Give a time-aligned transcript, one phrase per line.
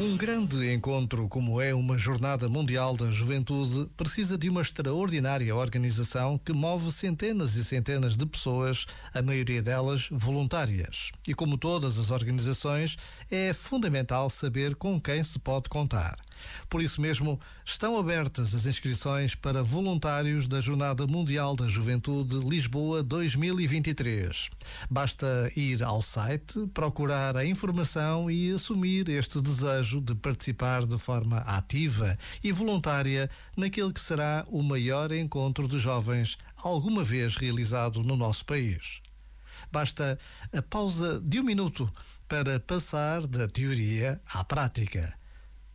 [0.00, 6.38] Um grande encontro, como é uma Jornada Mundial da Juventude, precisa de uma extraordinária organização
[6.38, 11.10] que move centenas e centenas de pessoas, a maioria delas voluntárias.
[11.26, 12.96] E como todas as organizações,
[13.28, 16.16] é fundamental saber com quem se pode contar.
[16.68, 23.02] Por isso mesmo, estão abertas as inscrições para voluntários da Jornada Mundial da Juventude Lisboa
[23.02, 24.50] 2023.
[24.90, 31.38] Basta ir ao site, procurar a informação e assumir este desejo de participar de forma
[31.38, 38.16] ativa e voluntária naquele que será o maior encontro de jovens alguma vez realizado no
[38.16, 39.00] nosso país.
[39.70, 40.18] Basta
[40.52, 41.90] a pausa de um minuto
[42.26, 45.14] para passar da teoria à prática.